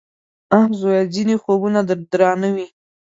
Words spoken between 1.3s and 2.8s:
خوبونه درانه وي.